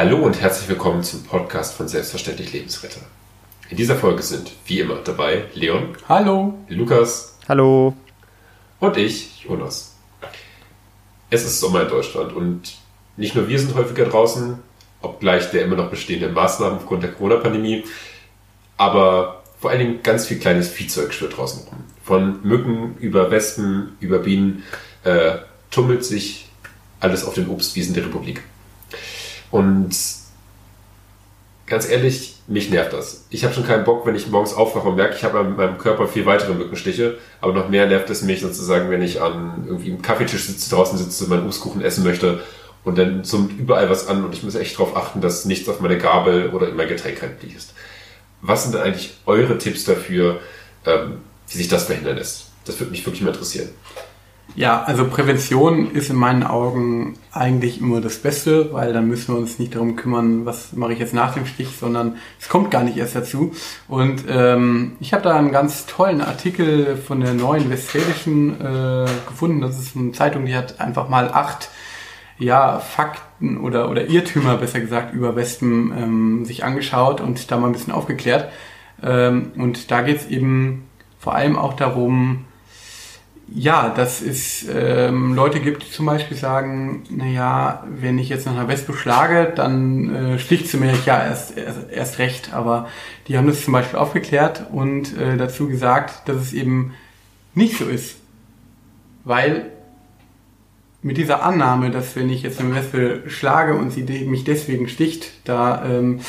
[0.00, 3.00] Hallo und herzlich willkommen zum Podcast von Selbstverständlich Lebensretter.
[3.68, 5.96] In dieser Folge sind wie immer dabei Leon.
[6.08, 6.54] Hallo.
[6.68, 7.36] Lukas.
[7.48, 7.96] Hallo.
[8.78, 9.96] Und ich, Jonas.
[11.30, 12.76] Es ist Sommer in Deutschland und
[13.16, 14.60] nicht nur wir sind häufiger draußen,
[15.02, 17.82] obgleich der immer noch bestehenden Maßnahmen aufgrund der Corona-Pandemie,
[18.76, 21.78] aber vor allen Dingen ganz viel kleines Viehzeug schwirrt draußen rum.
[22.04, 24.62] Von Mücken über Wespen über Bienen
[25.02, 25.38] äh,
[25.72, 26.46] tummelt sich
[27.00, 28.44] alles auf den Obstwiesen der Republik.
[29.50, 29.90] Und
[31.66, 33.26] ganz ehrlich, mich nervt das.
[33.30, 35.78] Ich habe schon keinen Bock, wenn ich morgens aufwache und merke, ich habe an meinem
[35.78, 37.18] Körper viel weitere Mückenstiche.
[37.40, 40.98] Aber noch mehr nervt es mich sozusagen, wenn ich an irgendwie im Kaffeetisch sitze, draußen
[40.98, 42.42] sitze, meinen Obstkuchen essen möchte
[42.84, 45.80] und dann zoomt überall was an und ich muss echt darauf achten, dass nichts auf
[45.80, 47.74] meine Gabel oder in mein Getränk reinfließt.
[48.40, 50.40] Was sind denn eigentlich eure Tipps dafür,
[50.86, 52.46] ähm, wie sich das verhindern lässt?
[52.64, 53.68] Das würde mich wirklich mal interessieren.
[54.54, 59.38] Ja, also Prävention ist in meinen Augen eigentlich immer das Beste, weil dann müssen wir
[59.38, 62.82] uns nicht darum kümmern, was mache ich jetzt nach dem Stich, sondern es kommt gar
[62.82, 63.52] nicht erst dazu.
[63.86, 69.60] Und ähm, ich habe da einen ganz tollen Artikel von der Neuen Westfälischen äh, gefunden.
[69.60, 71.70] Das ist eine Zeitung, die hat einfach mal acht
[72.38, 77.66] ja, Fakten oder, oder Irrtümer, besser gesagt, über Wespen ähm, sich angeschaut und da mal
[77.66, 78.50] ein bisschen aufgeklärt.
[79.02, 82.44] Ähm, und da geht es eben vor allem auch darum,
[83.54, 88.52] ja, dass es ähm, Leute gibt, die zum Beispiel sagen, naja, wenn ich jetzt nach
[88.52, 92.52] einer Wespe schlage, dann äh, sticht sie mir ja erst, erst, erst recht.
[92.52, 92.88] Aber
[93.26, 96.92] die haben das zum Beispiel aufgeklärt und äh, dazu gesagt, dass es eben
[97.54, 98.16] nicht so ist.
[99.24, 99.70] Weil
[101.02, 105.32] mit dieser Annahme, dass wenn ich jetzt eine Wespe schlage und sie mich deswegen sticht,
[105.44, 106.20] da ähm,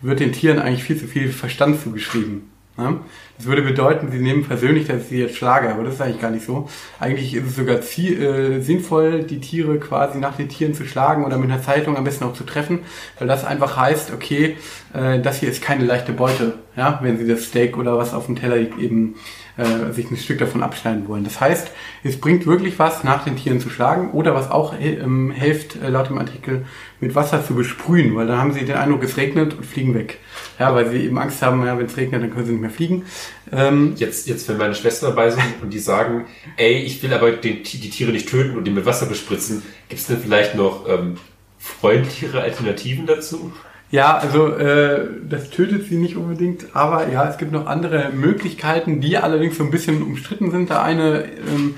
[0.00, 2.50] wird den Tieren eigentlich viel zu viel Verstand zugeschrieben.
[2.78, 3.00] Ne?
[3.36, 6.30] Das würde bedeuten, sie nehmen persönlich, dass sie jetzt schlage, aber das ist eigentlich gar
[6.30, 6.68] nicht so.
[7.00, 11.36] Eigentlich ist es sogar äh, sinnvoll, die Tiere quasi nach den Tieren zu schlagen oder
[11.38, 12.80] mit einer Zeitung am besten auch zu treffen,
[13.18, 14.56] weil das einfach heißt, okay,
[14.94, 18.26] äh, das hier ist keine leichte Beute, ja, wenn sie das Steak oder was auf
[18.26, 19.16] dem Teller liegt eben
[19.56, 21.24] äh, sich ein Stück davon abschneiden wollen.
[21.24, 21.72] Das heißt,
[22.04, 25.88] es bringt wirklich was, nach den Tieren zu schlagen oder was auch ähm, hilft, äh,
[25.88, 26.64] laut dem Artikel,
[27.00, 30.18] mit Wasser zu besprühen, weil dann haben sie den Eindruck, es regnet und fliegen weg.
[30.60, 32.70] Ja, weil sie eben Angst haben, ja, wenn es regnet, dann können sie nicht mehr
[32.70, 33.04] fliegen.
[33.50, 36.26] Ähm, jetzt, jetzt, wenn meine Schwestern dabei sind und die sagen,
[36.56, 40.00] ey, ich will aber den, die Tiere nicht töten und die mit Wasser bespritzen, gibt
[40.00, 41.16] es denn vielleicht noch ähm,
[41.58, 43.52] freundlichere Alternativen dazu?
[43.90, 49.00] Ja, also äh, das tötet sie nicht unbedingt, aber ja, es gibt noch andere Möglichkeiten,
[49.00, 50.68] die allerdings so ein bisschen umstritten sind.
[50.68, 51.76] Der eine ähm,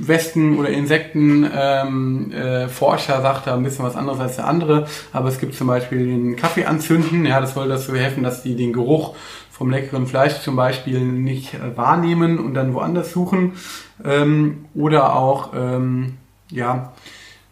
[0.00, 4.86] Westen- oder Insektenforscher ähm, äh, Forscher sagt da ein bisschen was anderes als der andere,
[5.12, 8.56] aber es gibt zum Beispiel den Kaffee anzünden, ja, das soll dazu helfen, dass die
[8.56, 9.14] den Geruch
[9.50, 13.52] vom leckeren Fleisch zum Beispiel nicht äh, wahrnehmen und dann woanders suchen.
[14.02, 16.14] Ähm, oder auch, ähm,
[16.50, 16.94] ja,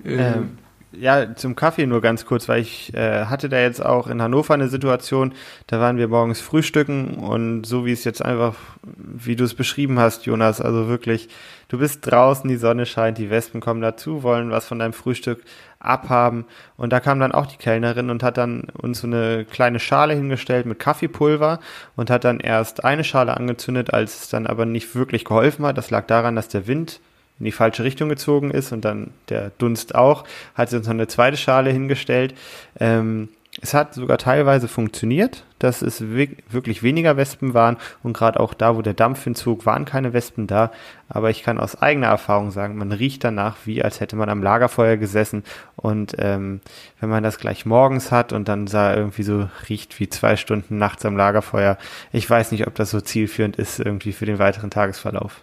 [0.04, 0.58] äh, ähm
[0.92, 4.54] ja, zum Kaffee nur ganz kurz, weil ich äh, hatte da jetzt auch in Hannover
[4.54, 5.34] eine Situation,
[5.66, 9.98] da waren wir morgens frühstücken und so wie es jetzt einfach, wie du es beschrieben
[9.98, 11.28] hast, Jonas, also wirklich,
[11.68, 15.42] du bist draußen, die Sonne scheint, die Wespen kommen dazu, wollen was von deinem Frühstück
[15.78, 16.46] abhaben
[16.78, 20.14] und da kam dann auch die Kellnerin und hat dann uns so eine kleine Schale
[20.14, 21.60] hingestellt mit Kaffeepulver
[21.96, 25.76] und hat dann erst eine Schale angezündet, als es dann aber nicht wirklich geholfen hat.
[25.76, 27.00] Das lag daran, dass der Wind
[27.38, 30.94] in die falsche Richtung gezogen ist und dann der Dunst auch, hat sie uns noch
[30.94, 32.34] eine zweite Schale hingestellt.
[32.80, 33.28] Ähm,
[33.60, 38.76] es hat sogar teilweise funktioniert, dass es wirklich weniger Wespen waren und gerade auch da,
[38.76, 40.70] wo der Dampf hinzog, waren keine Wespen da.
[41.08, 44.42] Aber ich kann aus eigener Erfahrung sagen, man riecht danach wie, als hätte man am
[44.42, 45.42] Lagerfeuer gesessen
[45.76, 46.60] und ähm,
[47.00, 50.78] wenn man das gleich morgens hat und dann sah irgendwie so riecht wie zwei Stunden
[50.78, 51.78] nachts am Lagerfeuer,
[52.12, 55.42] ich weiß nicht, ob das so zielführend ist irgendwie für den weiteren Tagesverlauf.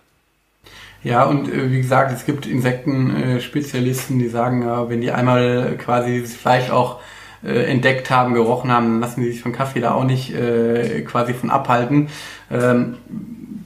[1.06, 6.20] Ja, und äh, wie gesagt, es gibt Insektenspezialisten, die sagen, ja, wenn die einmal quasi
[6.20, 7.00] das Fleisch auch
[7.44, 11.02] äh, entdeckt haben, gerochen haben, dann lassen die sich von Kaffee da auch nicht äh,
[11.02, 12.10] quasi von abhalten.
[12.50, 12.96] Ähm,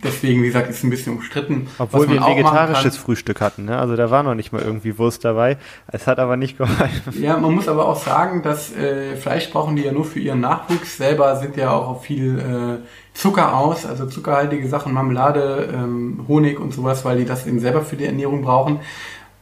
[0.03, 1.67] deswegen, wie gesagt, ist ein bisschen umstritten.
[1.77, 3.79] Obwohl wir ein vegetarisches Frühstück hatten, ne?
[3.79, 5.55] Also da war noch nicht mal irgendwie Wurst dabei.
[5.87, 7.23] Es hat aber nicht geholfen.
[7.23, 10.41] Ja, man muss aber auch sagen, dass äh, Fleisch brauchen die ja nur für ihren
[10.41, 10.97] Nachwuchs.
[10.97, 12.85] Selber sind ja auch auf viel äh,
[13.19, 17.81] Zucker aus, also zuckerhaltige Sachen, Marmelade, ähm, Honig und sowas, weil die das eben selber
[17.81, 18.79] für die Ernährung brauchen.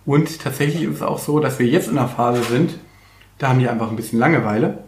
[0.04, 2.80] Und tatsächlich ist es auch so, dass wir jetzt in der Phase sind,
[3.38, 4.80] da haben die einfach ein bisschen Langeweile,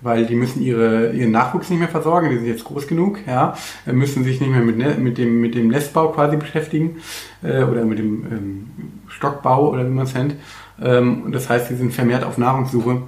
[0.00, 3.56] weil die müssen ihre, ihren Nachwuchs nicht mehr versorgen, die sind jetzt groß genug, ja,
[3.86, 6.98] müssen sich nicht mehr mit, ne, mit, dem, mit dem Nestbau quasi beschäftigen
[7.42, 8.70] äh, oder mit dem ähm,
[9.08, 10.36] Stockbau oder wie man es nennt.
[10.80, 13.02] Ähm, das heißt, sie sind vermehrt auf Nahrungssuche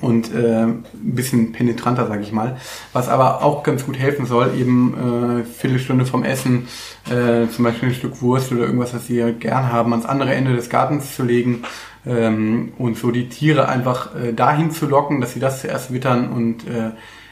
[0.00, 2.56] und äh, ein bisschen penetranter, sage ich mal.
[2.92, 6.68] Was aber auch ganz gut helfen soll, eben äh, Viertelstunde vom Essen,
[7.10, 10.54] äh, zum Beispiel ein Stück Wurst oder irgendwas, was sie gern haben, ans andere Ende
[10.54, 11.64] des Gartens zu legen,
[12.06, 16.30] ähm, und so die Tiere einfach äh, dahin zu locken, dass sie das zuerst wittern
[16.30, 16.90] und äh,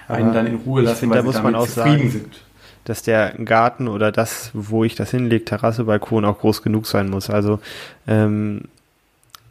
[0.08, 2.40] einen dann in Ruhe lassen, find, weil da sie muss man auch zufrieden sagen, sind.
[2.84, 7.08] dass der Garten oder das, wo ich das hinlege, Terrasse, Balkon auch groß genug sein
[7.08, 7.30] muss.
[7.30, 7.60] Also
[8.06, 8.62] ähm,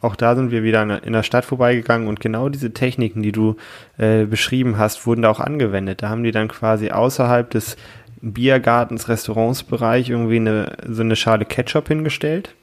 [0.02, 3.56] auch da sind wir wieder in der Stadt vorbeigegangen und genau diese Techniken, die du
[3.98, 6.02] äh, beschrieben hast, wurden da auch angewendet.
[6.02, 7.76] Da haben die dann quasi außerhalb des
[8.20, 12.54] Biergartens, Restaurantsbereich irgendwie eine, so eine Schale Ketchup hingestellt.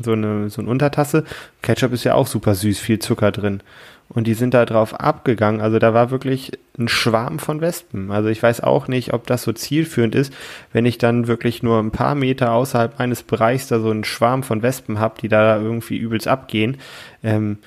[0.00, 1.24] So eine, so eine Untertasse.
[1.60, 3.62] Ketchup ist ja auch super süß, viel Zucker drin.
[4.08, 5.60] Und die sind da drauf abgegangen.
[5.60, 8.10] Also da war wirklich ein Schwarm von Wespen.
[8.10, 10.34] Also ich weiß auch nicht, ob das so zielführend ist,
[10.72, 14.42] wenn ich dann wirklich nur ein paar Meter außerhalb meines Bereichs da so einen Schwarm
[14.42, 16.76] von Wespen habe, die da irgendwie übelst abgehen.
[17.22, 17.58] Ähm,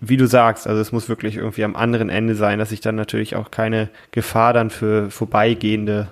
[0.00, 2.94] wie du sagst, also es muss wirklich irgendwie am anderen Ende sein, dass ich dann
[2.94, 6.08] natürlich auch keine Gefahr dann für Vorbeigehende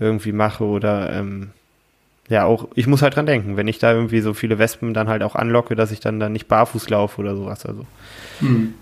[0.00, 1.50] irgendwie mache oder ähm,
[2.28, 5.08] ja, auch, ich muss halt dran denken, wenn ich da irgendwie so viele Wespen dann
[5.08, 7.64] halt auch anlocke, dass ich dann da nicht barfuß laufe oder sowas.
[7.64, 7.86] Also.
[8.40, 8.74] Hm.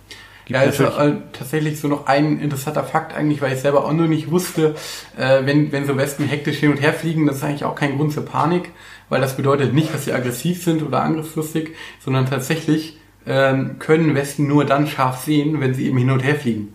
[0.48, 4.06] Ja, ist äh, tatsächlich so noch ein interessanter Fakt eigentlich, weil ich selber auch noch
[4.06, 4.76] nicht wusste,
[5.16, 7.96] äh, wenn, wenn so Wespen hektisch hin und her fliegen, das ist eigentlich auch kein
[7.96, 8.70] Grund zur Panik,
[9.08, 12.96] weil das bedeutet nicht, dass sie aggressiv sind oder angriffslustig, sondern tatsächlich
[13.26, 16.74] ähm, können Wespen nur dann scharf sehen, wenn sie eben hin und her fliegen.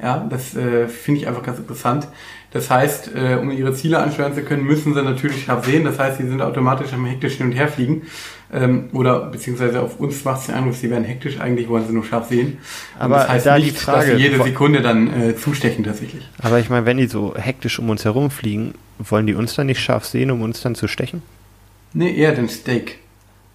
[0.00, 2.08] Ja, das äh, finde ich einfach ganz interessant.
[2.52, 5.84] Das heißt, äh, um ihre Ziele ansteuern zu können, müssen sie natürlich scharf sehen.
[5.84, 8.02] Das heißt, sie sind automatisch am hektisch hin und her fliegen.
[8.52, 11.94] Ähm, oder beziehungsweise auf uns macht es den Eindruck, sie werden hektisch, eigentlich wollen sie
[11.94, 12.58] nur scharf sehen.
[12.96, 15.84] Und Aber das heißt da nicht, die Frage, dass sie jede Sekunde dann äh, zustechen
[15.84, 16.28] tatsächlich.
[16.42, 19.80] Aber ich meine, wenn die so hektisch um uns herumfliegen, wollen die uns dann nicht
[19.80, 21.22] scharf sehen, um uns dann zu stechen?
[21.94, 22.98] Nee, eher den Steak.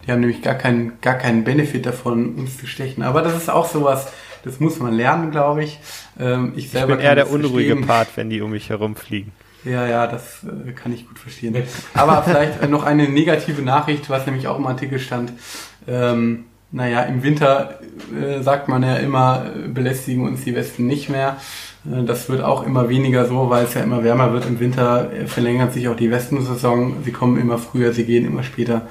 [0.06, 3.04] Die haben nämlich gar keinen, gar keinen Benefit davon, uns zu stechen.
[3.04, 4.08] Aber das ist auch sowas,
[4.44, 5.80] das muss man lernen, glaube ich.
[6.20, 7.88] Ähm, ich Ich selber bin eher der unruhige verstehen.
[7.88, 9.32] Part, wenn die um mich herumfliegen.
[9.64, 11.56] Ja, ja, das äh, kann ich gut verstehen.
[11.94, 15.34] Aber vielleicht äh, noch eine negative Nachricht, was nämlich auch im Artikel stand.
[15.88, 17.80] Ähm, naja, im Winter
[18.14, 21.38] äh, sagt man ja immer, äh, belästigen uns die Wespen nicht mehr.
[21.86, 24.46] Äh, das wird auch immer weniger so, weil es ja immer wärmer wird.
[24.46, 27.04] Im Winter äh, verlängert sich auch die Wespensaison.
[27.04, 28.88] Sie kommen immer früher, sie gehen immer später.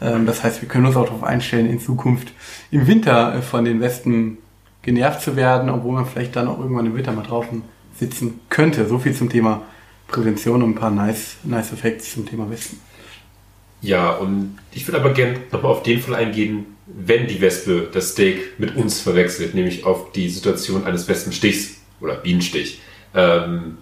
[0.00, 2.32] Ähm, das heißt, wir können uns auch darauf einstellen, in Zukunft
[2.70, 4.38] im Winter von den Wespen
[4.86, 7.62] genervt zu werden, obwohl man vielleicht dann auch irgendwann im Winter mal draußen
[7.98, 8.86] sitzen könnte.
[8.86, 9.62] So viel zum Thema
[10.06, 12.78] Prävention und ein paar nice, nice Effects zum Thema Wespen.
[13.82, 18.12] Ja, und ich würde aber gerne nochmal auf den Fall eingehen, wenn die Wespe das
[18.12, 22.80] Steak mit uns verwechselt, nämlich auf die Situation eines Wespenstichs oder Bienenstich.
[23.12, 23.78] Ähm,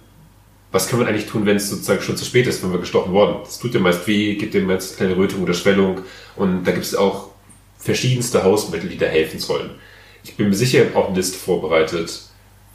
[0.72, 3.12] was kann man eigentlich tun, wenn es sozusagen schon zu spät ist, wenn wir gestochen
[3.12, 3.36] worden?
[3.44, 6.00] Das tut dir meist weh, gibt dir meist kleine Rötung oder Schwellung
[6.34, 7.28] und da gibt es auch
[7.78, 9.70] verschiedenste Hausmittel, die da helfen sollen.
[10.24, 12.22] Ich bin mir sicher, ihr habt auch eine Liste vorbereitet,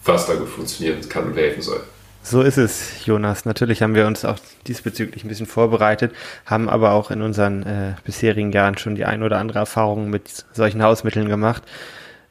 [0.06, 1.82] was da gut funktionieren kann und helfen soll.
[2.22, 3.46] So ist es, Jonas.
[3.46, 4.38] Natürlich haben wir uns auch
[4.68, 6.14] diesbezüglich ein bisschen vorbereitet,
[6.46, 10.46] haben aber auch in unseren äh, bisherigen Jahren schon die ein oder andere Erfahrung mit
[10.54, 11.64] solchen Hausmitteln gemacht.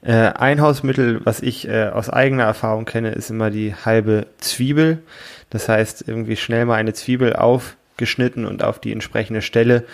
[0.03, 5.03] Äh, ein Hausmittel, was ich äh, aus eigener Erfahrung kenne, ist immer die halbe Zwiebel.
[5.50, 9.85] Das heißt, irgendwie schnell mal eine Zwiebel aufgeschnitten und auf die entsprechende Stelle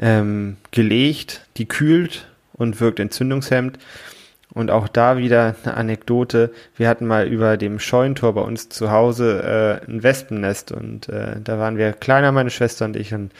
[0.00, 3.78] ähm, gelegt, die kühlt und wirkt entzündungshemmend.
[4.52, 6.50] Und auch da wieder eine Anekdote.
[6.76, 10.72] Wir hatten mal über dem Scheunentor bei uns zu Hause äh, ein Wespennest.
[10.72, 13.14] Und äh, da waren wir kleiner, meine Schwester und ich.
[13.14, 13.32] Und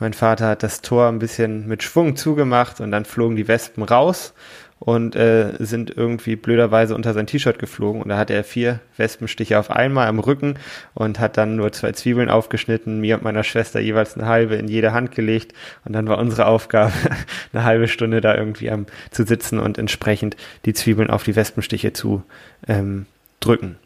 [0.00, 2.80] mein Vater hat das Tor ein bisschen mit Schwung zugemacht.
[2.80, 4.34] Und dann flogen die Wespen raus
[4.78, 9.58] und äh, sind irgendwie blöderweise unter sein T-Shirt geflogen und da hatte er vier Wespenstiche
[9.58, 10.54] auf einmal am Rücken
[10.94, 14.68] und hat dann nur zwei Zwiebeln aufgeschnitten, mir und meiner Schwester jeweils eine halbe in
[14.68, 15.52] jede Hand gelegt
[15.84, 16.92] und dann war unsere Aufgabe,
[17.52, 21.92] eine halbe Stunde da irgendwie am zu sitzen und entsprechend die Zwiebeln auf die Wespenstiche
[21.92, 22.22] zu
[22.66, 23.06] ähm,
[23.40, 23.76] drücken.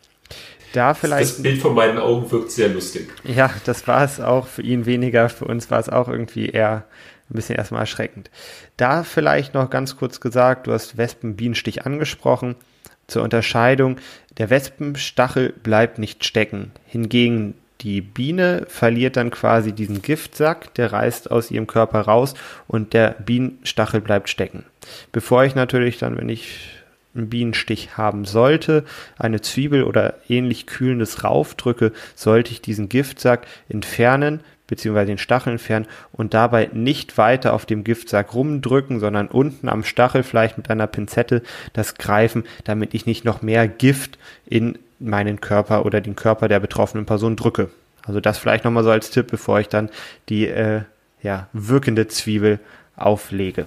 [0.72, 1.22] Da vielleicht.
[1.22, 3.08] Das Bild von meinen Augen wirkt sehr lustig.
[3.24, 5.28] Ja, das war es auch für ihn weniger.
[5.28, 6.84] Für uns war es auch irgendwie eher
[7.32, 8.30] ein bisschen erstmal erschreckend.
[8.76, 12.56] Da vielleicht noch ganz kurz gesagt, du hast Wespenbienenstich angesprochen.
[13.06, 13.96] Zur Unterscheidung,
[14.38, 16.70] der Wespenstachel bleibt nicht stecken.
[16.86, 22.34] Hingegen die Biene verliert dann quasi diesen Giftsack, der reißt aus ihrem Körper raus
[22.68, 24.64] und der Bienenstachel bleibt stecken.
[25.10, 26.60] Bevor ich natürlich dann, wenn ich
[27.14, 28.84] einen Bienenstich haben sollte,
[29.18, 34.40] eine Zwiebel oder ähnlich kühlendes raufdrücke, sollte ich diesen Giftsack entfernen,
[34.72, 39.84] beziehungsweise den Stachel entfernen und dabei nicht weiter auf dem Giftsack rumdrücken, sondern unten am
[39.84, 41.42] Stachel vielleicht mit einer Pinzette
[41.74, 46.58] das greifen, damit ich nicht noch mehr Gift in meinen Körper oder den Körper der
[46.58, 47.68] betroffenen Person drücke.
[48.02, 49.90] Also das vielleicht nochmal so als Tipp, bevor ich dann
[50.30, 50.80] die äh,
[51.22, 52.58] ja, wirkende Zwiebel
[52.96, 53.66] auflege.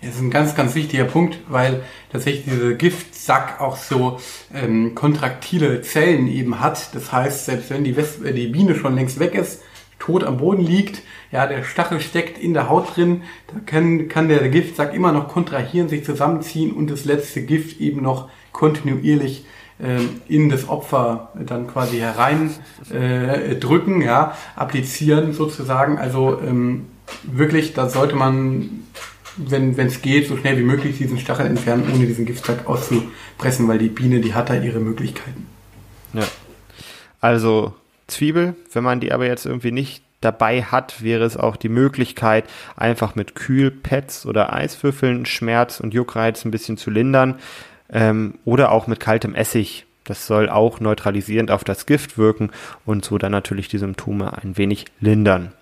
[0.00, 1.82] Das ist ein ganz, ganz wichtiger Punkt, weil
[2.12, 4.20] tatsächlich dieser Giftsack auch so
[4.54, 6.94] ähm, kontraktile Zellen eben hat.
[6.94, 9.60] Das heißt, selbst wenn die, Wespe, die Biene schon längst weg ist,
[10.00, 14.28] tot am Boden liegt, ja, der Stachel steckt in der Haut drin, da kann, kann
[14.28, 19.44] der Giftsack immer noch kontrahieren, sich zusammenziehen und das letzte Gift eben noch kontinuierlich
[19.80, 22.50] ähm, in das Opfer dann quasi herein
[22.90, 25.98] äh, drücken, ja, applizieren sozusagen.
[25.98, 26.86] Also ähm,
[27.22, 28.84] wirklich, da sollte man,
[29.36, 33.78] wenn es geht, so schnell wie möglich diesen Stachel entfernen, ohne diesen Giftsack auszupressen, weil
[33.78, 35.46] die Biene, die hat da ihre Möglichkeiten.
[36.12, 36.24] Ja.
[37.20, 37.74] Also
[38.10, 42.44] Zwiebel, wenn man die aber jetzt irgendwie nicht dabei hat, wäre es auch die Möglichkeit,
[42.76, 47.38] einfach mit Kühlpads oder Eiswürfeln Schmerz und Juckreiz ein bisschen zu lindern
[47.90, 49.86] ähm, oder auch mit kaltem Essig.
[50.04, 52.50] Das soll auch neutralisierend auf das Gift wirken
[52.84, 55.52] und so dann natürlich die Symptome ein wenig lindern.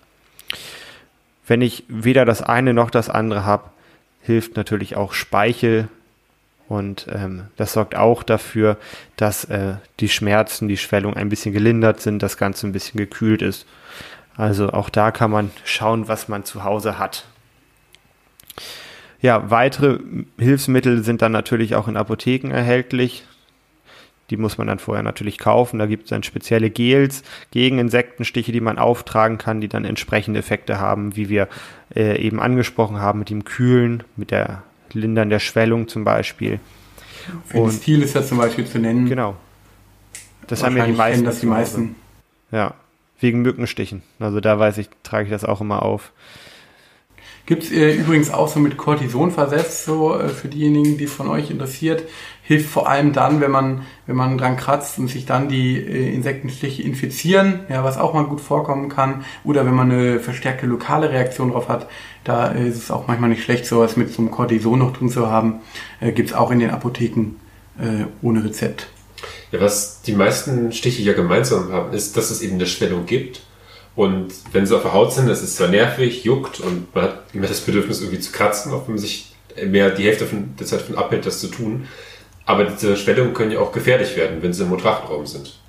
[1.47, 3.69] Wenn ich weder das eine noch das andere habe,
[4.21, 5.87] hilft natürlich auch Speichel
[6.69, 8.77] und ähm, das sorgt auch dafür,
[9.17, 13.41] dass äh, die Schmerzen, die Schwellung ein bisschen gelindert sind, das Ganze ein bisschen gekühlt
[13.41, 13.65] ist.
[14.37, 17.25] Also auch da kann man schauen, was man zu Hause hat.
[19.19, 19.97] Ja, weitere
[20.37, 23.25] Hilfsmittel sind dann natürlich auch in Apotheken erhältlich.
[24.29, 25.79] Die muss man dann vorher natürlich kaufen.
[25.79, 30.39] Da gibt es dann spezielle Gels gegen Insektenstiche, die man auftragen kann, die dann entsprechende
[30.39, 31.47] Effekte haben, wie wir
[31.95, 34.61] äh, eben angesprochen haben, mit dem Kühlen, mit der
[34.93, 36.59] Lindern der Schwellung zum Beispiel.
[37.71, 39.07] Stil ist ja zum Beispiel zu nennen.
[39.07, 39.35] Genau.
[40.47, 41.25] Das haben ja die meisten.
[41.25, 41.95] Das die meisten.
[42.51, 42.73] Ja,
[43.19, 44.01] wegen Mückenstichen.
[44.19, 46.11] Also da weiß ich, trage ich das auch immer auf.
[47.49, 51.13] Gibt es äh, übrigens auch so mit Cortison versetzt, so äh, für diejenigen, die es
[51.13, 52.03] von euch interessiert.
[52.43, 56.13] Hilft vor allem dann, wenn man, wenn man dran kratzt und sich dann die äh,
[56.13, 59.25] Insektenstiche infizieren, ja, was auch mal gut vorkommen kann.
[59.43, 61.89] Oder wenn man eine verstärkte lokale Reaktion drauf hat,
[62.23, 65.25] da ist es auch manchmal nicht schlecht, sowas mit so einem Cortison noch drin zu
[65.25, 65.55] haben.
[66.01, 67.31] Äh, Gibt es auch in den Apotheken
[67.79, 68.89] äh, ohne Rezept.
[69.51, 73.41] Ja, was die meisten Stiche ja gemeinsam haben, ist, dass es eben eine Schwellung gibt
[73.99, 77.23] und wenn sie auf der Haut sind, das ist zwar nervig, juckt und man hat
[77.33, 80.65] immer das Bedürfnis irgendwie zu kratzen, auch wenn man sich mehr die Hälfte von, der
[80.65, 81.85] Zeit davon abhält, das zu tun.
[82.45, 85.59] Aber diese Schwellungen können ja auch gefährlich werden, wenn sie im Motrachenraum sind.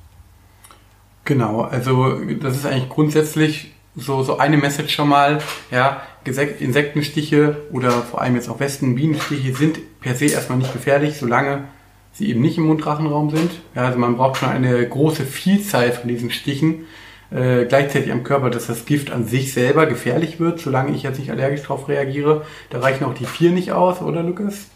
[1.25, 7.90] Genau, also das ist eigentlich grundsätzlich so, so eine Message schon mal, ja, Insektenstiche oder
[7.90, 11.64] vor allem jetzt auch Westen, Bienenstiche sind per se erstmal nicht gefährlich, solange
[12.12, 13.50] sie eben nicht im Mundrachenraum sind.
[13.75, 16.87] Ja, also man braucht schon eine große Vielzahl von diesen Stichen,
[17.30, 21.18] äh, gleichzeitig am Körper, dass das Gift an sich selber gefährlich wird, solange ich jetzt
[21.18, 22.44] nicht allergisch darauf reagiere.
[22.70, 24.66] Da reichen auch die vier nicht aus, oder Lukas?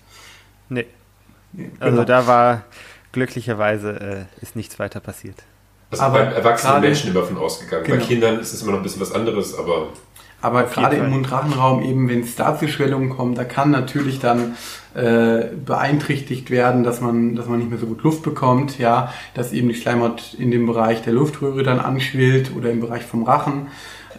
[0.68, 0.86] Nee.
[1.52, 2.04] nee also genau.
[2.06, 2.64] da war
[3.12, 5.36] glücklicherweise äh, ist nichts weiter passiert.
[5.90, 7.84] Also aber bei erwachsenen Menschen immer von ausgegangen.
[7.84, 7.98] Genau.
[7.98, 9.88] Bei Kindern ist es immer noch ein bisschen was anderes, aber
[10.44, 14.56] aber gerade im Mundrachenraum eben, wenn es da zu Schwellungen kommt, da kann natürlich dann
[14.94, 19.52] äh, beeinträchtigt werden, dass man, dass man nicht mehr so gut Luft bekommt, ja, dass
[19.52, 23.68] eben die Schleimhaut in dem Bereich der Luftröhre dann anschwillt oder im Bereich vom Rachen.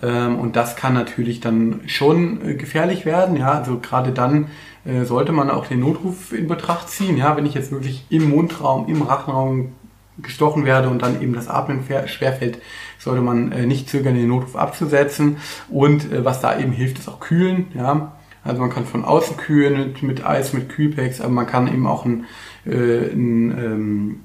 [0.02, 4.48] Ähm, und das kann natürlich dann schon äh, gefährlich werden, ja, also gerade dann
[4.84, 8.30] äh, sollte man auch den Notruf in Betracht ziehen, ja, wenn ich jetzt wirklich im
[8.30, 9.74] Mundraum, im Rachenraum
[10.18, 12.60] gestochen werde und dann eben das Atmen schwerfällt,
[13.00, 15.38] sollte man äh, nicht zögern, den Notruf abzusetzen.
[15.70, 17.68] Und äh, was da eben hilft, ist auch kühlen.
[17.76, 18.14] Ja?
[18.44, 21.88] Also man kann von außen kühlen mit, mit Eis, mit Kühlpacks, aber man kann eben
[21.88, 22.26] auch ein,
[22.66, 24.20] äh, ein, ähm,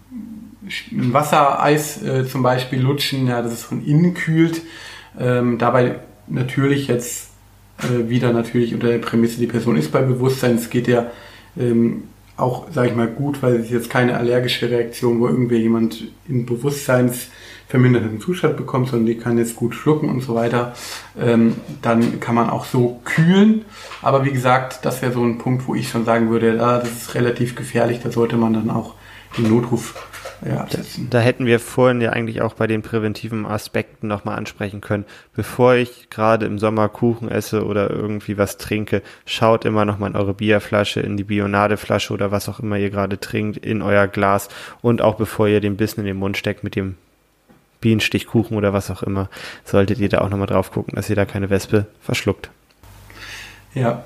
[0.92, 4.62] ein Wassereis äh, zum Beispiel lutschen, ja, dass es von innen kühlt.
[5.18, 5.96] Ähm, dabei
[6.28, 7.30] natürlich jetzt
[7.78, 10.56] äh, wieder natürlich unter der Prämisse, die Person ist bei Bewusstsein.
[10.56, 11.10] Es geht ja
[11.58, 12.04] ähm,
[12.40, 16.46] auch, sage ich mal, gut, weil es jetzt keine allergische Reaktion, wo irgendwie jemand in
[16.46, 20.74] bewusstseinsverminderten Zustand bekommt, sondern die kann jetzt gut schlucken und so weiter.
[21.18, 23.64] Ähm, dann kann man auch so kühlen.
[24.02, 26.90] Aber wie gesagt, das wäre so ein Punkt, wo ich schon sagen würde, ja, das
[26.90, 28.94] ist relativ gefährlich, da sollte man dann auch
[29.36, 29.94] den Notruf
[30.44, 30.78] ja, da,
[31.10, 35.04] da, hätten wir vorhin ja eigentlich auch bei den präventiven Aspekten nochmal ansprechen können.
[35.34, 40.16] Bevor ich gerade im Sommer Kuchen esse oder irgendwie was trinke, schaut immer nochmal in
[40.16, 44.48] eure Bierflasche, in die Bionadeflasche oder was auch immer ihr gerade trinkt, in euer Glas
[44.80, 46.96] und auch bevor ihr den Bissen in den Mund steckt mit dem
[47.80, 49.28] Bienenstichkuchen oder was auch immer,
[49.64, 52.50] solltet ihr da auch nochmal drauf gucken, dass ihr da keine Wespe verschluckt.
[53.74, 54.04] Ja,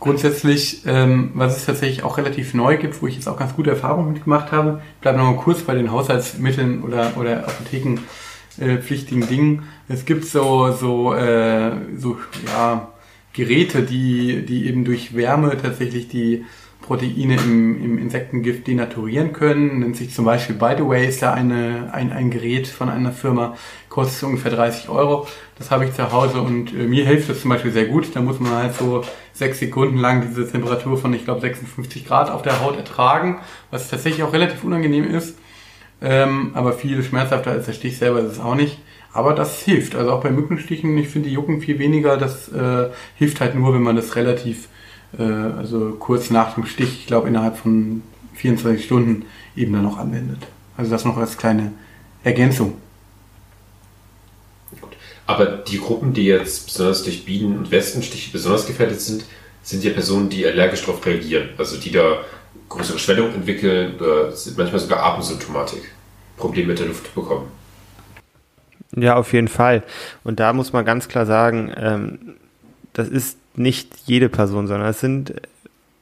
[0.00, 3.70] Grundsätzlich, ähm, was es tatsächlich auch relativ neu gibt, wo ich jetzt auch ganz gute
[3.70, 9.62] Erfahrungen mitgemacht habe, bleibe nochmal kurz bei den Haushaltsmitteln oder, oder Apothekenpflichtigen äh, Dingen.
[9.88, 12.88] Es gibt so, so, äh, so ja,
[13.32, 16.44] Geräte, die, die eben durch Wärme tatsächlich die
[16.84, 19.80] Proteine im, im Insektengift denaturieren können.
[19.80, 23.10] Nennt sich zum Beispiel By the Way ist da eine, ein, ein Gerät von einer
[23.10, 23.56] Firma,
[23.88, 25.26] kostet ungefähr 30 Euro.
[25.56, 28.14] Das habe ich zu Hause und äh, mir hilft das zum Beispiel sehr gut.
[28.14, 32.30] Da muss man halt so sechs Sekunden lang diese Temperatur von, ich glaube, 56 Grad
[32.30, 35.38] auf der Haut ertragen, was tatsächlich auch relativ unangenehm ist.
[36.02, 38.78] ähm, aber viel schmerzhafter als der Stich selber ist es auch nicht.
[39.14, 39.94] Aber das hilft.
[39.94, 42.16] Also auch bei Mückenstichen, ich finde, die jucken viel weniger.
[42.16, 44.68] Das äh, hilft halt nur, wenn man das relativ,
[45.22, 48.02] also kurz nach dem Stich, ich glaube innerhalb von
[48.34, 50.46] 24 Stunden eben dann noch anwendet.
[50.76, 51.72] Also das noch als kleine
[52.24, 52.74] Ergänzung.
[54.80, 54.96] Gut.
[55.26, 59.24] Aber die Gruppen, die jetzt besonders durch Bienen- und Wespenstiche besonders gefährdet sind,
[59.62, 61.50] sind ja Personen, die allergisch darauf reagieren.
[61.56, 62.18] Also die da
[62.68, 65.82] größere Schwellung entwickeln oder manchmal sogar Atemsymptomatik,
[66.36, 67.48] Probleme mit der Luft bekommen.
[68.96, 69.82] Ja, auf jeden Fall.
[70.22, 72.36] Und da muss man ganz klar sagen, ähm,
[72.92, 75.34] das ist nicht jede Person, sondern es sind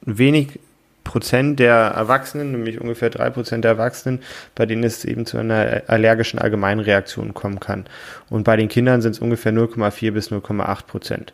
[0.01, 0.59] wenig
[1.03, 4.19] Prozent der Erwachsenen, nämlich ungefähr drei Prozent der Erwachsenen,
[4.55, 7.85] bei denen es eben zu einer allergischen Allgemeinreaktion kommen kann.
[8.29, 11.33] Und bei den Kindern sind es ungefähr 0,4 bis 0,8 Prozent.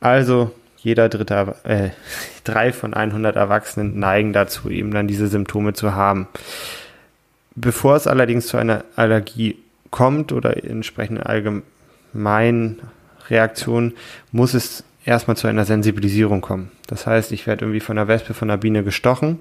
[0.00, 1.90] Also jeder dritte, äh,
[2.44, 6.28] drei von 100 Erwachsenen neigen dazu, eben dann diese Symptome zu haben.
[7.54, 9.58] Bevor es allerdings zu einer Allergie
[9.90, 12.80] kommt oder entsprechende allgemeinen
[13.28, 13.94] Reaktionen,
[14.30, 16.70] muss es erstmal zu einer Sensibilisierung kommen.
[16.86, 19.38] Das heißt, ich werde irgendwie von der Wespe, von der Biene gestochen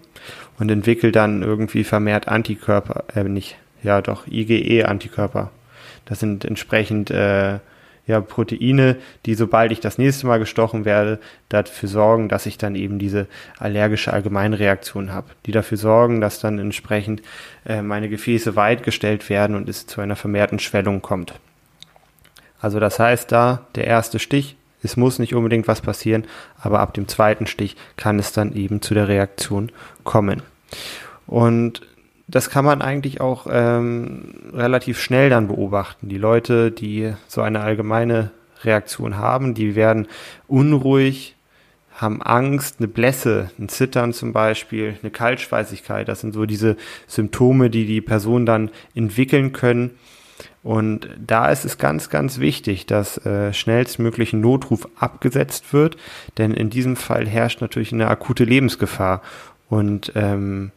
[0.59, 5.51] und entwickle dann irgendwie vermehrt Antikörper, äh, nicht, ja doch, IgE-Antikörper.
[6.05, 7.59] Das sind entsprechend äh,
[8.07, 12.75] ja, Proteine, die sobald ich das nächste Mal gestochen werde, dafür sorgen, dass ich dann
[12.75, 13.27] eben diese
[13.59, 17.21] allergische Allgemeinreaktion habe, die dafür sorgen, dass dann entsprechend
[17.65, 21.39] äh, meine Gefäße weit gestellt werden und es zu einer vermehrten Schwellung kommt.
[22.59, 26.25] Also das heißt da, der erste Stich, es muss nicht unbedingt was passieren,
[26.59, 29.71] aber ab dem zweiten Stich kann es dann eben zu der Reaktion
[30.03, 30.41] kommen.
[31.27, 31.81] Und
[32.27, 36.07] das kann man eigentlich auch ähm, relativ schnell dann beobachten.
[36.07, 38.31] Die Leute, die so eine allgemeine
[38.63, 40.07] Reaktion haben, die werden
[40.47, 41.35] unruhig,
[41.93, 46.07] haben Angst, eine Blässe, ein Zittern zum Beispiel, eine Kaltschweißigkeit.
[46.07, 49.91] Das sind so diese Symptome, die die Person dann entwickeln können.
[50.63, 55.97] Und da ist es ganz, ganz wichtig, dass äh, schnellstmöglich ein Notruf abgesetzt wird,
[56.37, 59.21] denn in diesem Fall herrscht natürlich eine akute Lebensgefahr.
[59.69, 60.71] Und ähm,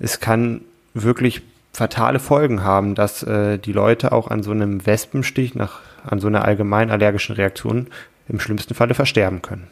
[0.00, 0.62] es kann
[0.94, 6.18] wirklich fatale Folgen haben, dass äh, die Leute auch an so einem Wespenstich, nach, an
[6.18, 7.86] so einer allgemein allergischen Reaktion
[8.28, 9.68] im schlimmsten Falle versterben können.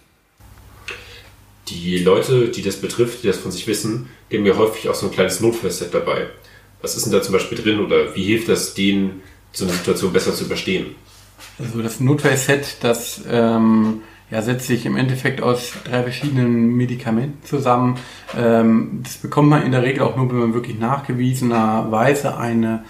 [1.69, 4.95] Die Leute, die das betrifft, die das von sich wissen, die haben ja häufig auch
[4.95, 6.29] so ein kleines Notfallset dabei.
[6.87, 9.21] Was ist denn da zum Beispiel drin oder wie hilft das denen,
[9.51, 10.95] so eine Situation besser zu überstehen?
[11.59, 17.99] Also das Notfallset, das ähm, ja, setzt sich im Endeffekt aus drei verschiedenen Medikamenten zusammen.
[18.39, 22.85] Ähm, das bekommt man in der Regel auch nur, wenn man wirklich nachgewiesenerweise eine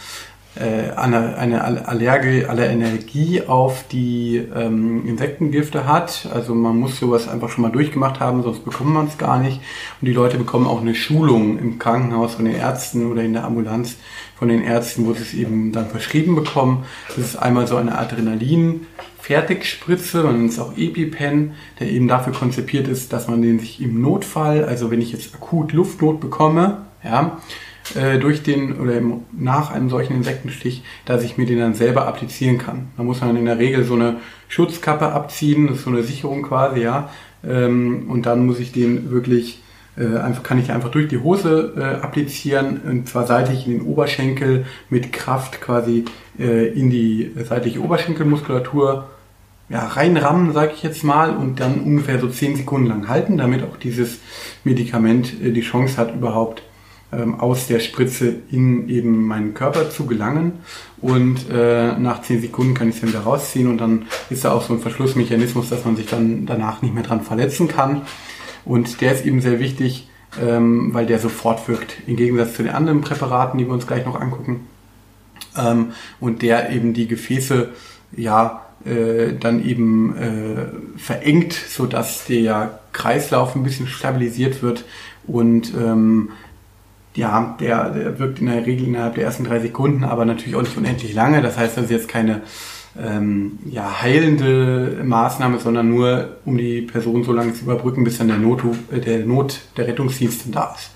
[0.61, 6.29] eine, eine Allergie, Allergie auf die ähm, Insektengifte hat.
[6.33, 9.61] Also man muss sowas einfach schon mal durchgemacht haben, sonst bekommt man es gar nicht.
[10.01, 13.45] Und die Leute bekommen auch eine Schulung im Krankenhaus von den Ärzten oder in der
[13.45, 13.97] Ambulanz
[14.38, 16.85] von den Ärzten, wo sie es eben dann verschrieben bekommen.
[17.09, 18.87] Das ist einmal so eine Adrenalin.
[19.19, 23.83] Fertigspritze, man nennt es auch EpiPen, der eben dafür konzipiert ist, dass man den sich
[23.83, 27.38] im Notfall, also wenn ich jetzt akut Luftnot bekomme, ja,
[27.94, 32.07] äh, durch den oder im, nach einem solchen Insektenstich, dass ich mir den dann selber
[32.07, 32.88] applizieren kann.
[32.96, 34.16] Da muss man in der Regel so eine
[34.49, 37.11] Schutzkappe abziehen, das ist so eine Sicherung quasi, ja.
[37.46, 39.62] Ähm, und dann muss ich den wirklich
[39.96, 43.83] äh, einfach kann ich einfach durch die Hose äh, applizieren und zwar seitlich in den
[43.83, 46.05] Oberschenkel mit Kraft quasi
[46.38, 49.09] äh, in die seitliche Oberschenkelmuskulatur
[49.68, 53.64] ja, reinrammen, sage ich jetzt mal, und dann ungefähr so 10 Sekunden lang halten, damit
[53.64, 54.20] auch dieses
[54.64, 56.62] Medikament äh, die Chance hat, überhaupt
[57.12, 60.53] ähm, aus der Spritze in eben meinen Körper zu gelangen.
[61.01, 64.53] Und äh, nach 10 Sekunden kann ich es dann wieder rausziehen und dann ist da
[64.53, 68.03] auch so ein Verschlussmechanismus, dass man sich dann danach nicht mehr dran verletzen kann.
[68.64, 70.09] Und der ist eben sehr wichtig,
[70.42, 74.05] ähm, weil der sofort wirkt, im Gegensatz zu den anderen Präparaten, die wir uns gleich
[74.05, 74.66] noch angucken.
[75.57, 77.71] Ähm, und der eben die Gefäße
[78.16, 84.85] ja äh, dann eben äh, verengt, sodass der Kreislauf ein bisschen stabilisiert wird
[85.27, 86.31] und ähm,
[87.16, 90.62] ja, der, der wirkt in der Regel innerhalb der ersten drei Sekunden, aber natürlich auch
[90.62, 91.42] nicht unendlich lange.
[91.42, 92.42] Das heißt, das ist jetzt keine
[92.98, 98.29] ähm, ja, heilende Maßnahme, sondern nur, um die Person so lange zu überbrücken, bis dann
[98.29, 100.90] der, Notruf, äh, der Not, der Rettungsdienst da ist.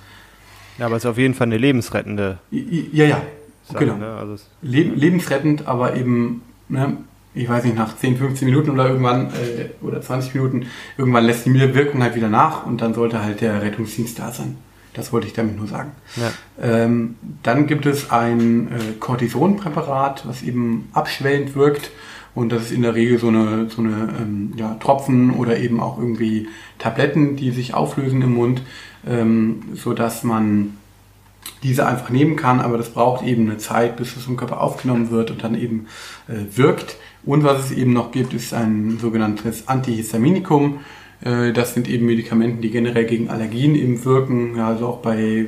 [0.79, 2.39] Ja, aber es ist auf jeden Fall eine lebensrettende.
[2.51, 3.23] Ja, ja,
[3.65, 3.97] Sache, genau.
[3.97, 4.15] Ne?
[4.15, 6.97] Also Le lebensrettend, aber eben, ne,
[7.35, 11.47] ich weiß nicht, nach 10, 15 Minuten oder irgendwann, äh, oder 20 Minuten, irgendwann lässt
[11.47, 14.57] die Wirkung halt wieder nach und dann sollte halt der Rettungsdienst da sein.
[14.95, 15.93] Das wollte ich damit nur sagen.
[16.17, 16.33] Ja.
[16.61, 21.91] Ähm, dann gibt es ein äh, Cortisonpräparat, was eben abschwellend wirkt.
[22.35, 25.81] Und das ist in der Regel so eine, so eine ähm, ja, Tropfen oder eben
[25.81, 26.49] auch irgendwie
[26.79, 28.63] Tabletten, die sich auflösen im Mund,
[29.07, 30.77] ähm, so dass man
[31.63, 35.11] diese einfach nehmen kann, aber das braucht eben eine Zeit, bis es im Körper aufgenommen
[35.11, 35.87] wird und dann eben
[36.29, 36.97] äh, wirkt.
[37.25, 40.81] Und was es eben noch gibt, ist ein sogenanntes Antihistaminikum.
[41.23, 44.61] Äh, das sind eben Medikamente, die generell gegen Allergien eben wirken.
[44.61, 45.47] Also auch bei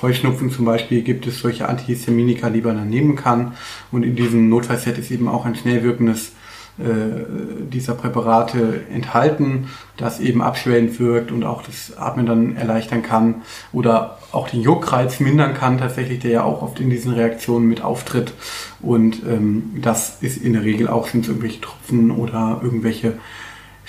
[0.00, 3.54] Heuschnupfen zum Beispiel gibt es solche Antihistaminika, die man dann nehmen kann.
[3.90, 6.32] Und in diesem Notfallset ist eben auch ein schnell wirkendes
[6.78, 13.42] äh, dieser Präparate enthalten, das eben abschwellend wirkt und auch das Atmen dann erleichtern kann
[13.72, 17.82] oder auch den Juckreiz mindern kann, tatsächlich, der ja auch oft in diesen Reaktionen mit
[17.82, 18.32] auftritt.
[18.80, 23.14] Und ähm, das ist in der Regel auch, sind es irgendwelche Tropfen oder irgendwelche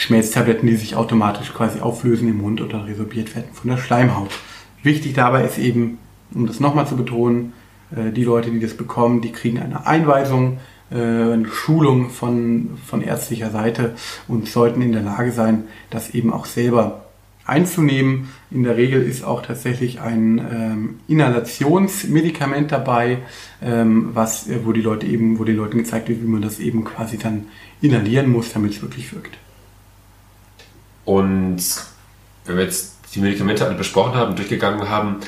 [0.10, 4.32] Schmelztabletten, die sich automatisch quasi auflösen im Mund oder resorbiert werden von der Schleimhaut.
[4.82, 6.00] Wichtig dabei ist eben,
[6.34, 7.54] um das nochmal zu betonen,
[7.96, 10.58] äh, die Leute, die das bekommen, die kriegen eine Einweisung
[10.90, 13.94] äh, eine Schulung von, von ärztlicher Seite
[14.28, 17.06] und sollten in der Lage sein, das eben auch selber
[17.46, 18.30] einzunehmen.
[18.50, 23.20] In der Regel ist auch tatsächlich ein ähm, Inhalationsmedikament dabei,
[23.62, 26.58] ähm, was, äh, wo die Leute eben, wo den Leuten gezeigt wird, wie man das
[26.58, 27.46] eben quasi dann
[27.80, 29.38] inhalieren muss, damit es wirklich wirkt.
[31.06, 31.62] Und
[32.46, 35.20] wenn wir jetzt die Medikamente alle besprochen haben, durchgegangen haben,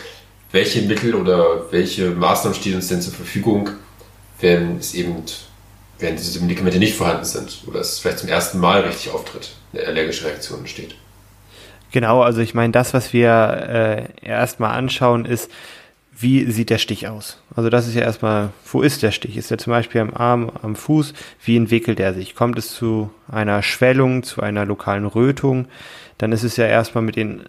[0.51, 3.69] welche Mittel oder welche Maßnahmen stehen uns denn zur Verfügung,
[4.39, 5.23] wenn es eben
[5.99, 9.85] während diese Medikamente nicht vorhanden sind oder es vielleicht zum ersten Mal richtig auftritt, eine
[9.85, 10.95] allergische Reaktion entsteht.
[11.91, 15.51] Genau, also ich meine, das, was wir äh, erstmal anschauen, ist,
[16.21, 17.37] wie sieht der Stich aus?
[17.55, 19.37] Also das ist ja erstmal, wo ist der Stich?
[19.37, 21.13] Ist er zum Beispiel am Arm, am Fuß?
[21.43, 22.35] Wie entwickelt er sich?
[22.35, 25.67] Kommt es zu einer Schwellung, zu einer lokalen Rötung?
[26.17, 27.43] Dann ist es ja erstmal mit den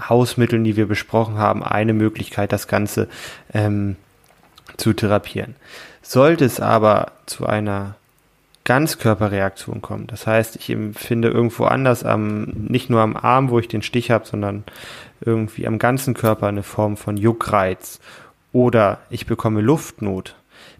[0.00, 3.08] Hausmitteln, die wir besprochen haben, eine Möglichkeit, das Ganze
[3.52, 3.96] ähm,
[4.76, 5.54] zu therapieren.
[6.02, 7.96] Sollte es aber zu einer
[8.64, 13.68] Ganzkörperreaktion kommen, das heißt, ich empfinde irgendwo anders am, nicht nur am Arm, wo ich
[13.68, 14.64] den Stich habe, sondern
[15.20, 18.00] irgendwie am ganzen Körper eine Form von Juckreiz.
[18.52, 20.36] Oder ich bekomme Luftnot,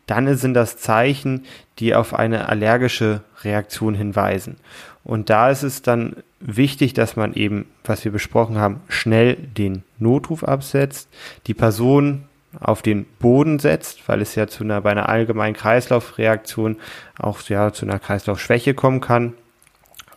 [0.06, 1.44] dann sind das Zeichen,
[1.78, 4.56] die auf eine allergische Reaktion hinweisen.
[5.04, 9.82] Und da ist es dann wichtig, dass man eben, was wir besprochen haben, schnell den
[9.98, 11.08] Notruf absetzt,
[11.46, 12.24] die Person
[12.60, 16.76] auf den Boden setzt, weil es ja zu einer, bei einer allgemeinen Kreislaufreaktion
[17.18, 19.34] auch ja, zu einer Kreislaufschwäche kommen kann.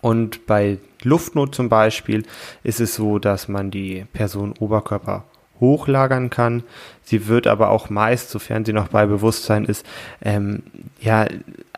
[0.02, 2.24] Und bei Luftnot zum Beispiel
[2.64, 5.24] ist es so, dass man die Person Oberkörper
[5.60, 6.64] hochlagern kann.
[7.04, 9.86] Sie wird aber auch meist, sofern sie noch bei Bewusstsein ist,
[10.22, 10.64] ähm,
[11.00, 11.28] ja,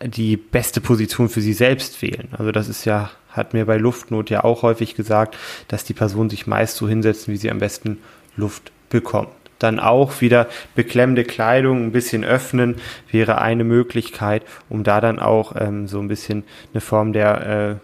[0.03, 2.29] die beste Position für sie selbst wählen.
[2.31, 6.29] Also das ist ja, hat mir bei Luftnot ja auch häufig gesagt, dass die Person
[6.29, 7.99] sich meist so hinsetzen, wie sie am besten
[8.35, 12.75] Luft bekommt dann auch wieder beklemmende Kleidung ein bisschen öffnen,
[13.11, 16.43] wäre eine Möglichkeit, um da dann auch ähm, so ein bisschen
[16.73, 17.75] eine Form der äh,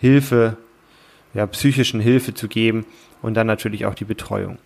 [0.00, 0.56] Hilfe,
[1.34, 2.86] ja, psychischen Hilfe zu geben
[3.22, 4.58] und dann natürlich auch die Betreuung.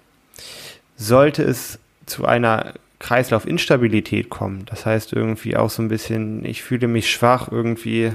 [0.97, 6.87] Sollte es zu einer Kreislaufinstabilität kommen, das heißt irgendwie auch so ein bisschen, ich fühle
[6.87, 8.13] mich schwach, irgendwie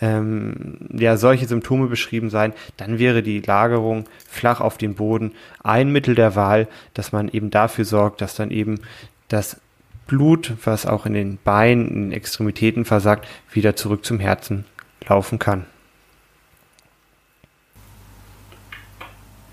[0.00, 5.90] ähm, ja, solche Symptome beschrieben sein, dann wäre die Lagerung flach auf dem Boden ein
[5.90, 8.80] Mittel der Wahl, dass man eben dafür sorgt, dass dann eben
[9.28, 9.60] das
[10.06, 14.64] Blut, was auch in den Beinen, in den Extremitäten versagt, wieder zurück zum Herzen
[15.08, 15.66] laufen kann.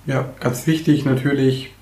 [0.06, 1.74] Ja, ganz wichtig natürlich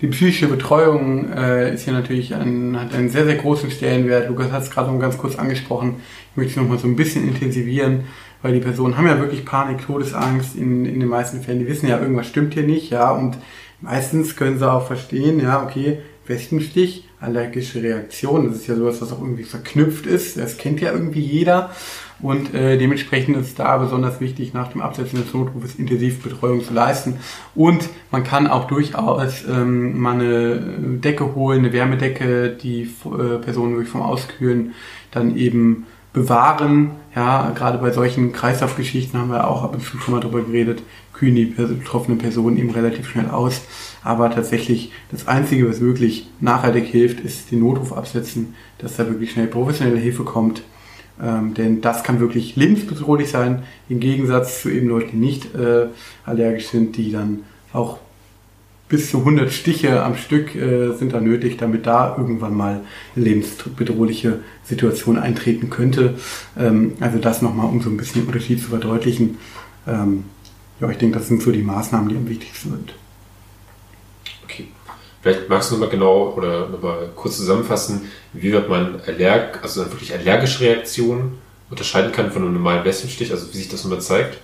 [0.00, 4.28] die psychische Betreuung äh, ist hier natürlich ein, hat einen sehr, sehr großen Stellenwert.
[4.28, 5.96] Lukas hat es gerade noch ganz kurz angesprochen.
[6.30, 8.04] Ich möchte es nochmal so ein bisschen intensivieren,
[8.42, 11.58] weil die Personen haben ja wirklich Panik, Todesangst in, in den meisten Fällen.
[11.58, 13.38] Die wissen ja, irgendwas stimmt hier nicht, ja, und
[13.80, 19.12] meistens können sie auch verstehen, ja, okay, Wespenstich, allergische Reaktion, das ist ja sowas, was
[19.12, 21.70] auch irgendwie verknüpft ist, das kennt ja irgendwie jeder.
[22.20, 27.18] Und äh, dementsprechend ist da besonders wichtig, nach dem Absetzen des Notrufes Intensivbetreuung zu leisten.
[27.54, 30.60] Und man kann auch durchaus ähm, mal eine
[30.98, 34.74] Decke holen, eine Wärmedecke, die äh, Personen wirklich vom Auskühlen
[35.12, 36.90] dann eben bewahren.
[37.14, 40.82] Ja, gerade bei solchen Kreislaufgeschichten haben wir auch ab und zu schon mal drüber geredet,
[41.12, 43.62] kühlen die betroffene Personen eben relativ schnell aus.
[44.02, 49.32] Aber tatsächlich das Einzige, was wirklich nachhaltig hilft, ist den Notruf absetzen, dass da wirklich
[49.32, 50.62] schnell professionelle Hilfe kommt
[51.22, 55.86] ähm, denn das kann wirklich lebensbedrohlich sein, im Gegensatz zu eben Leuten, die nicht äh,
[56.24, 57.40] allergisch sind, die dann
[57.72, 57.98] auch
[58.88, 62.80] bis zu 100 Stiche am Stück äh, sind da nötig, damit da irgendwann mal
[63.14, 66.14] eine lebensbedrohliche Situation eintreten könnte.
[66.58, 69.36] Ähm, also das nochmal, um so ein bisschen den Unterschied zu verdeutlichen.
[69.86, 70.24] Ähm,
[70.80, 72.94] ja, ich denke, das sind so die Maßnahmen, die am wichtigsten sind.
[75.28, 80.14] Vielleicht magst du nochmal genau oder nochmal kurz zusammenfassen, wie wird man allerg, also wirklich
[80.14, 81.36] allergische Reaktionen
[81.68, 84.38] unterscheiden kann von einem normalen Wespenstich, also wie sich das nochmal zeigt?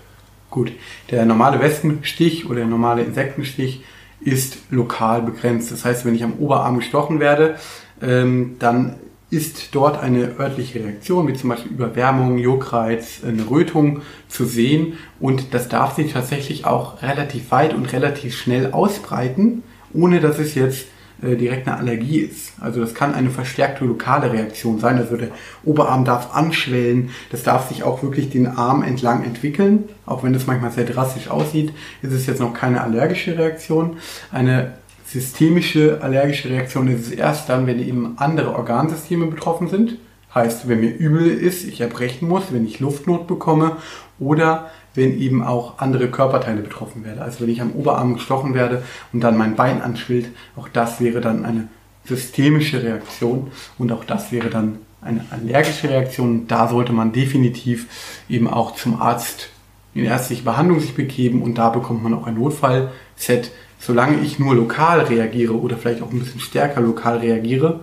[0.50, 0.72] Gut,
[1.10, 3.82] der normale Wespenstich oder der normale Insektenstich
[4.20, 5.72] ist lokal begrenzt.
[5.72, 7.56] Das heißt, wenn ich am Oberarm gestochen werde,
[8.02, 8.96] ähm, dann
[9.30, 14.98] ist dort eine örtliche Reaktion, wie zum Beispiel Überwärmung, Juckreiz, eine Rötung zu sehen.
[15.18, 19.62] Und das darf sich tatsächlich auch relativ weit und relativ schnell ausbreiten,
[19.94, 20.86] ohne dass es jetzt
[21.22, 22.52] äh, direkt eine Allergie ist.
[22.60, 24.98] Also das kann eine verstärkte lokale Reaktion sein.
[24.98, 25.28] Also der
[25.64, 29.84] Oberarm darf anschwellen, das darf sich auch wirklich den Arm entlang entwickeln.
[30.06, 33.96] Auch wenn das manchmal sehr drastisch aussieht, ist es jetzt noch keine allergische Reaktion.
[34.32, 34.74] Eine
[35.06, 39.98] Systemische allergische Reaktion ist es erst dann, wenn eben andere Organsysteme betroffen sind.
[40.34, 43.76] Heißt, wenn mir übel ist, ich erbrechen muss, wenn ich Luftnot bekomme
[44.18, 47.20] oder wenn eben auch andere Körperteile betroffen werden.
[47.20, 51.20] Also wenn ich am Oberarm gestochen werde und dann mein Bein anschwillt, auch das wäre
[51.20, 51.68] dann eine
[52.04, 56.46] systemische Reaktion und auch das wäre dann eine allergische Reaktion.
[56.46, 59.50] Da sollte man definitiv eben auch zum Arzt
[59.94, 64.54] in ärztliche Behandlung sich begeben und da bekommt man auch ein Notfallset, solange ich nur
[64.54, 67.80] lokal reagiere oder vielleicht auch ein bisschen stärker lokal reagiere,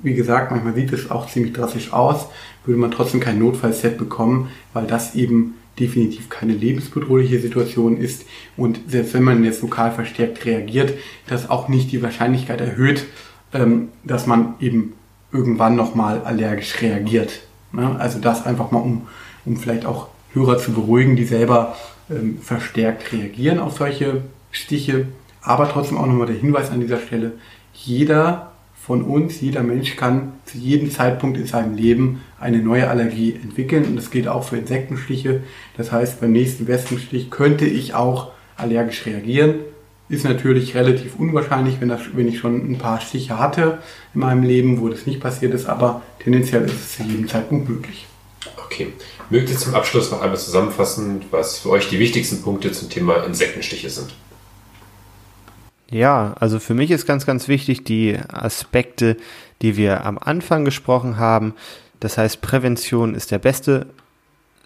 [0.00, 2.26] wie gesagt, manchmal sieht es auch ziemlich drastisch aus,
[2.64, 8.24] würde man trotzdem kein Notfallset bekommen, weil das eben definitiv keine lebensbedrohliche Situation ist
[8.56, 10.94] und selbst wenn man jetzt lokal verstärkt reagiert,
[11.26, 13.04] das auch nicht die Wahrscheinlichkeit erhöht,
[13.52, 14.94] ähm, dass man eben
[15.32, 17.40] irgendwann nochmal allergisch reagiert.
[17.72, 17.96] Ne?
[17.98, 19.06] Also das einfach mal, um,
[19.44, 21.76] um vielleicht auch Hörer zu beruhigen, die selber
[22.10, 25.06] ähm, verstärkt reagieren auf solche Stiche.
[25.42, 27.32] Aber trotzdem auch nochmal der Hinweis an dieser Stelle,
[27.72, 28.52] jeder
[28.86, 33.84] von uns, jeder Mensch kann zu jedem Zeitpunkt in seinem Leben eine neue Allergie entwickeln
[33.84, 35.42] und das geht auch für Insektenstiche.
[35.76, 39.56] Das heißt, beim nächsten Wespenstich könnte ich auch allergisch reagieren.
[40.08, 43.78] Ist natürlich relativ unwahrscheinlich, wenn, das, wenn ich schon ein paar Stiche hatte
[44.14, 47.68] in meinem Leben, wo das nicht passiert ist, aber tendenziell ist es zu jedem Zeitpunkt
[47.68, 48.06] möglich.
[48.66, 48.92] Okay.
[49.30, 53.24] Mögt ihr zum Abschluss noch einmal zusammenfassen, was für euch die wichtigsten Punkte zum Thema
[53.24, 54.14] Insektenstiche sind?
[55.90, 59.16] Ja, also für mich ist ganz, ganz wichtig die Aspekte,
[59.62, 61.54] die wir am Anfang gesprochen haben.
[62.00, 63.86] Das heißt, Prävention ist der beste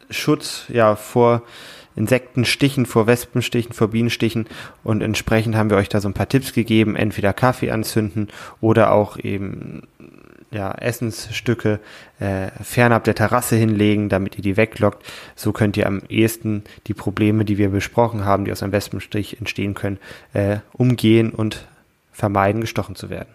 [0.09, 1.43] Schutz ja vor
[1.97, 4.47] Insektenstichen, vor Wespenstichen, vor Bienenstichen
[4.83, 8.29] und entsprechend haben wir euch da so ein paar Tipps gegeben, entweder Kaffee anzünden
[8.61, 9.83] oder auch eben
[10.51, 11.81] ja, Essensstücke
[12.19, 15.07] äh, fernab der Terrasse hinlegen, damit ihr die weglockt.
[15.37, 19.39] So könnt ihr am ehesten die Probleme, die wir besprochen haben, die aus einem Wespenstich
[19.39, 19.99] entstehen können,
[20.33, 21.67] äh, umgehen und
[22.13, 23.29] vermeiden, gestochen zu werden.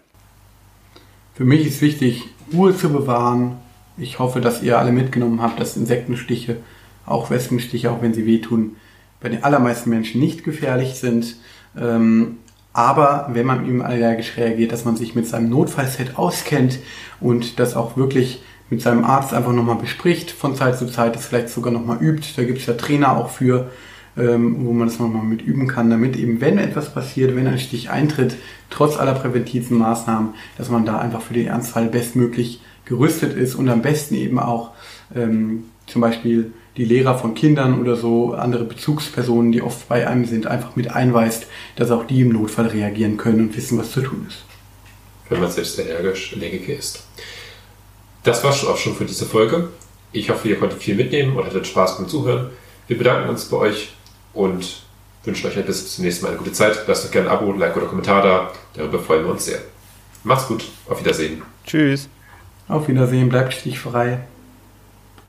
[1.34, 2.24] Für mich ist wichtig,
[2.54, 3.58] Ruhe zu bewahren.
[3.98, 6.58] Ich hoffe, dass ihr alle mitgenommen habt, dass Insektenstiche,
[7.06, 8.76] auch Wespenstiche, auch wenn sie wehtun,
[9.22, 11.38] bei den allermeisten Menschen nicht gefährlich sind.
[11.78, 12.38] Ähm,
[12.76, 16.80] aber wenn man eben allergisch reagiert, dass man sich mit seinem Notfallset auskennt
[17.22, 21.26] und das auch wirklich mit seinem Arzt einfach nochmal bespricht, von Zeit zu Zeit, das
[21.26, 22.28] vielleicht sogar nochmal übt.
[22.36, 23.72] Da gibt es ja Trainer auch für,
[24.18, 27.60] ähm, wo man das nochmal mit üben kann, damit eben, wenn etwas passiert, wenn ein
[27.60, 28.36] Stich eintritt,
[28.70, 33.70] trotz aller präventiven Maßnahmen, dass man da einfach für den Ernstfall bestmöglich gerüstet ist und
[33.70, 34.72] am besten eben auch
[35.16, 40.26] ähm, zum Beispiel die Lehrer von Kindern oder so, andere Bezugspersonen, die oft bei einem
[40.26, 44.02] sind, einfach mit einweist, dass auch die im Notfall reagieren können und wissen, was zu
[44.02, 44.44] tun ist.
[45.30, 47.04] Wenn man selbst allergisch Allergiker ist.
[48.24, 49.70] Das war auch schon für diese Folge.
[50.12, 52.50] Ich hoffe, ihr konntet viel mitnehmen und hattet Spaß beim Zuhören.
[52.88, 53.94] Wir bedanken uns bei euch
[54.34, 54.84] und
[55.24, 56.84] wünschen euch bis zum nächsten Mal eine gute Zeit.
[56.88, 58.52] Lasst doch gerne ein Abo, Like oder Kommentar da.
[58.74, 59.60] Darüber freuen wir uns sehr.
[60.24, 60.66] Macht's gut.
[60.88, 61.42] Auf Wiedersehen.
[61.66, 62.10] Tschüss.
[62.68, 63.30] Auf Wiedersehen.
[63.30, 64.20] Bleibt stichfrei.